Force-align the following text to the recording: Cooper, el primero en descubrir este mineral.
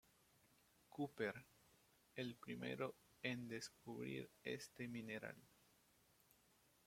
Cooper, 0.89 1.45
el 2.15 2.33
primero 2.35 2.95
en 3.21 3.47
descubrir 3.47 4.31
este 4.41 4.87
mineral. 4.87 5.35